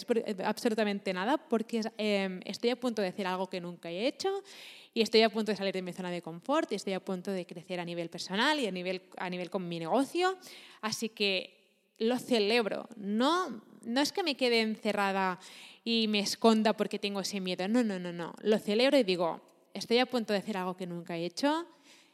absolutamente 0.45 1.11
nada 1.15 1.39
porque 1.39 1.81
em, 1.97 2.41
estoy 2.45 2.69
a 2.69 2.77
punto 2.77 3.00
de 3.00 3.09
hacer 3.09 3.27
algo 3.27 3.49
que 3.49 3.62
nunca 3.62 3.91
he 3.91 4.07
hecho 4.07 4.45
y 4.93 5.00
estoy 5.00 5.23
a 5.23 5.31
punto 5.31 5.53
de 5.53 5.57
salir 5.57 5.73
de 5.73 5.81
mi 5.81 5.95
zona 5.95 6.11
de 6.11 6.21
confort 6.21 6.71
y 6.71 6.75
estoy 6.75 6.93
a 6.93 7.00
punto 7.00 7.31
de 7.31 7.47
crecer 7.47 7.81
a 7.81 7.85
nivel 7.87 8.11
personal 8.11 8.61
y 8.61 8.67
a 8.67 8.71
nivel, 8.71 9.09
a 9.17 9.31
nivel 9.31 9.49
con 9.49 9.67
mi 9.67 9.79
negocio. 9.79 10.37
Así 10.83 11.09
que 11.09 11.95
lo 11.97 12.19
celebro. 12.19 12.91
No, 12.97 13.62
no 13.87 14.03
es 14.03 14.12
que 14.12 14.23
me 14.23 14.37
quede 14.37 14.61
encerrada 14.61 15.41
y 15.83 16.07
me 16.09 16.21
esconda 16.21 16.75
porque 16.75 16.99
tengo 16.99 17.21
ese 17.21 17.41
miedo. 17.41 17.69
No, 17.69 17.83
no, 17.83 17.99
no, 17.99 18.12
no. 18.12 18.35
Lo 18.43 18.59
celebro 18.59 18.99
y 18.99 19.03
digo, 19.03 19.41
estoy 19.73 19.97
a 19.97 20.05
punto 20.05 20.35
de 20.35 20.41
hacer 20.41 20.59
algo 20.59 20.77
que 20.77 20.87
nunca 20.87 21.17
he 21.17 21.25
hecho. 21.25 21.67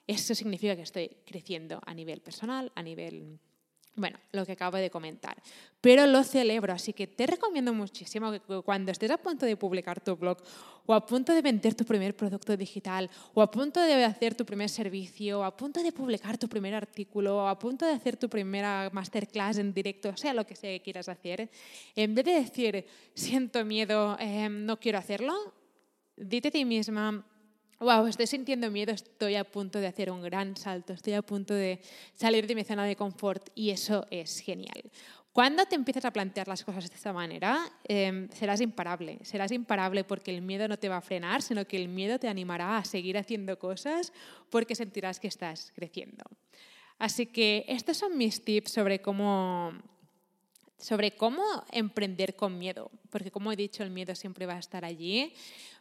Eso 0.07 0.37
significa 0.37 0.77
que 0.77 0.83
estoy 0.83 1.17
creciendo 1.27 1.81
a 1.85 1.93
nivel 1.95 2.21
personal, 2.21 2.71
a 2.77 2.83
nivel 2.85 3.41
bueno, 3.97 4.19
lo 4.33 4.45
que 4.45 4.53
acabo 4.53 4.77
de 4.77 4.91
comentar. 4.91 5.43
Pero 5.81 6.07
lo 6.07 6.23
celebro, 6.23 6.73
así 6.73 6.93
que 6.93 7.07
te 7.07 7.27
recomiendo 7.27 7.73
muchísimo 7.73 8.31
que 8.31 8.41
cuando 8.63 8.93
estés 8.93 9.11
a 9.11 9.17
punto 9.17 9.47
de 9.47 9.57
publicar 9.57 10.01
tu 10.01 10.17
blog 10.17 10.39
o 10.85 10.93
a 10.93 11.05
punto 11.05 11.33
de 11.33 11.41
vender 11.41 11.75
tu 11.75 11.85
primer 11.85 12.15
producto 12.15 12.57
digital 12.57 13.09
o 13.35 13.41
a 13.41 13.51
punto 13.51 13.81
de 13.81 14.05
hacer 14.05 14.35
tu 14.35 14.45
primer 14.45 14.69
servicio 14.69 15.41
o 15.41 15.45
a 15.45 15.57
punto 15.57 15.83
de 15.83 15.93
publicar 15.93 16.37
tu 16.37 16.49
primer 16.49 16.75
artículo 16.75 17.39
o 17.39 17.49
a 17.49 17.59
punto 17.59 17.87
de 17.87 17.93
hacer 17.93 18.17
tu 18.17 18.29
primera 18.29 18.91
masterclass 18.93 19.59
en 19.59 19.73
directo, 19.73 20.15
sea 20.17 20.35
lo 20.35 20.47
que 20.47 20.57
sea 20.57 20.71
que 20.77 20.83
quieras 20.83 21.09
hacer, 21.09 21.49
en 21.95 22.15
vez 22.15 22.25
de 22.25 22.33
decir 22.33 22.87
siento 23.15 23.65
miedo, 23.65 24.17
em, 24.21 24.67
no 24.67 24.79
quiero 24.79 24.99
hacerlo, 24.99 25.33
dite 26.17 26.49
a 26.49 26.51
ti 26.51 26.65
misma, 26.65 27.25
wow, 27.81 28.07
estoy 28.07 28.27
sintiendo 28.27 28.71
miedo, 28.71 28.93
estoy 28.93 29.35
a 29.35 29.45
punto 29.45 29.81
de 29.81 29.87
hacer 29.87 30.11
un 30.11 30.23
gran 30.23 30.57
salto, 30.57 30.93
estoy 30.93 31.13
a 31.15 31.23
punto 31.23 31.55
de 31.55 31.81
salir 32.15 32.47
de 32.47 32.55
mi 32.55 32.65
zona 32.65 32.85
de 32.85 32.97
confort 32.97 33.51
y 33.55 33.71
eso 33.71 34.07
es 34.11 34.41
genial. 34.41 34.91
Cuando 35.37 35.67
te 35.67 35.75
empiezas 35.75 36.07
a 36.07 36.13
plantear 36.13 36.49
las 36.49 36.65
cosas 36.65 36.89
de 36.89 36.97
esta 36.97 37.13
manera, 37.13 37.71
em, 37.85 38.31
serás 38.31 38.63
imparable. 38.63 39.19
Serás 39.23 39.53
imparable 39.53 40.03
porque 40.03 40.35
el 40.35 40.41
miedo 40.41 40.67
no 40.67 40.79
te 40.79 40.89
va 40.89 40.97
a 40.97 41.03
frenar, 41.03 41.43
sino 41.43 41.67
que 41.67 41.77
el 41.77 41.89
miedo 41.89 42.19
te 42.19 42.27
animará 42.27 42.79
a 42.79 42.85
seguir 42.87 43.19
haciendo 43.19 43.59
cosas 43.59 44.15
porque 44.49 44.75
sentirás 44.75 45.21
que 45.21 45.29
estás 45.29 45.73
creciendo. 45.75 46.25
Así 46.99 47.27
que 47.27 47.67
estos 47.69 47.99
son 47.99 48.17
mis 48.17 48.43
tips 48.43 48.73
sobre 48.73 49.03
cómo, 49.03 49.75
sobre 50.79 51.11
cómo 51.11 51.43
emprender 51.71 52.35
con 52.35 52.59
miedo, 52.59 52.91
porque 53.11 53.31
como 53.31 53.53
he 53.53 53.57
dicho, 53.57 53.83
el 53.83 53.91
miedo 53.91 54.15
siempre 54.15 54.47
va 54.47 54.55
a 54.55 54.59
estar 54.59 54.87
allí. 54.87 55.35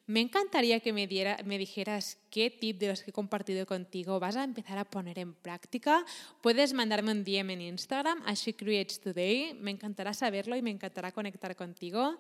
Me 0.08 0.22
encantaría 0.22 0.80
que 0.82 0.94
me, 0.94 1.08
dijeras 1.08 2.20
qué 2.30 2.52
tip 2.52 2.78
de 2.78 2.90
los 2.90 3.02
que 3.02 3.10
he 3.10 3.14
compartido 3.14 3.66
contigo 3.66 4.20
vas 4.20 4.36
a 4.36 4.44
empezar 4.44 4.78
a 4.78 4.86
poner 4.86 5.18
en 5.18 5.34
práctica. 5.34 6.06
Puedes 6.42 6.74
mandarme 6.74 7.12
un 7.12 7.24
DM 7.24 7.50
en 7.50 7.62
Instagram 7.62 8.22
a 8.24 8.36
Creates 8.36 9.00
Today. 9.00 9.56
Me 9.56 9.72
encantará 9.72 10.14
saberlo 10.14 10.56
y 10.56 10.62
me 10.62 10.70
encantará 10.70 11.12
conectar 11.12 11.56
contigo. 11.56 12.20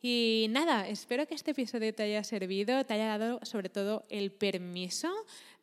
Y 0.00 0.46
nada, 0.50 0.86
espero 0.86 1.26
que 1.26 1.34
este 1.34 1.50
episodio 1.50 1.92
te 1.92 2.04
haya 2.04 2.22
servido, 2.22 2.84
te 2.86 2.94
haya 2.94 3.18
dado 3.18 3.40
sobre 3.42 3.70
todo 3.70 4.04
el 4.08 4.30
permiso 4.30 5.12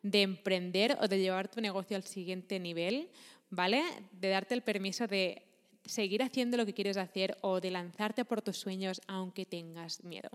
de 0.02 0.20
emprender 0.20 0.98
o 1.00 1.08
de 1.08 1.18
llevar 1.18 1.48
tu 1.48 1.62
negocio 1.62 1.96
al 1.96 2.04
siguiente 2.04 2.60
nivel, 2.60 3.08
¿vale? 3.48 3.82
De 4.12 4.28
darte 4.28 4.52
el 4.52 4.60
permiso 4.60 5.06
de 5.06 5.42
seguir 5.86 6.22
haciendo 6.22 6.58
lo 6.58 6.66
que 6.66 6.74
quieres 6.74 6.98
hacer 6.98 7.38
o 7.40 7.58
de 7.60 7.70
lanzarte 7.70 8.26
por 8.26 8.42
tus 8.42 8.58
sueños 8.58 9.00
aunque 9.06 9.46
tengas 9.46 10.04
miedo. 10.04 10.28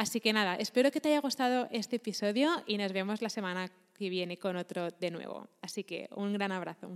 Así 0.00 0.18
que 0.18 0.32
nada, 0.32 0.54
espero 0.54 0.90
que 0.90 0.98
te 0.98 1.10
haya 1.10 1.20
gustado 1.20 1.68
este 1.70 1.96
episodio 1.96 2.50
y 2.66 2.78
nos 2.78 2.90
vemos 2.90 3.20
la 3.20 3.28
semana 3.28 3.70
que 3.98 4.08
viene 4.08 4.38
con 4.38 4.56
otro 4.56 4.88
de 4.90 5.10
nuevo. 5.10 5.46
Así 5.60 5.84
que 5.84 6.08
un 6.16 6.32
gran 6.32 6.52
abrazo. 6.52 6.88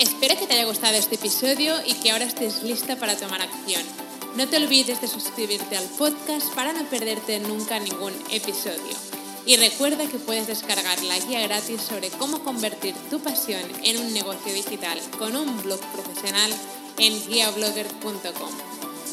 Espero 0.00 0.34
que 0.36 0.48
te 0.48 0.54
haya 0.54 0.64
gustado 0.64 0.96
este 0.96 1.14
episodio 1.14 1.76
y 1.86 1.94
que 2.02 2.10
ahora 2.10 2.24
estés 2.24 2.64
lista 2.64 2.96
para 2.96 3.16
tomar 3.16 3.42
acción. 3.42 3.80
No 4.36 4.48
te 4.48 4.56
olvides 4.56 5.00
de 5.00 5.06
suscribirte 5.06 5.76
al 5.76 5.88
podcast 5.96 6.52
para 6.56 6.72
no 6.72 6.82
perderte 6.86 7.38
nunca 7.38 7.78
ningún 7.78 8.12
episodio. 8.32 8.96
Y 9.46 9.56
recuerda 9.56 10.08
que 10.08 10.18
puedes 10.18 10.48
descargar 10.48 11.00
la 11.04 11.16
guía 11.20 11.42
gratis 11.46 11.80
sobre 11.80 12.08
cómo 12.08 12.42
convertir 12.42 12.96
tu 13.08 13.20
pasión 13.20 13.62
en 13.84 13.98
un 13.98 14.12
negocio 14.12 14.52
digital 14.52 14.98
con 15.16 15.36
un 15.36 15.62
blog 15.62 15.78
profesional 15.92 16.50
en 16.98 17.24
guiablogger.com. 17.28 18.79